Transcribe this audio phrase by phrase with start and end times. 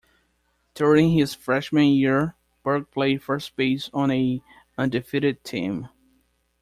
[0.73, 4.41] During his freshman year, Berg played first base on an
[4.75, 5.89] undefeated team.